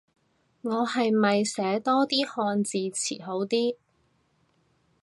[0.63, 3.75] 我係咪寫多啲漢字詞好啲